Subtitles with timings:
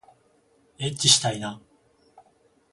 [0.79, 1.61] えっちしたいな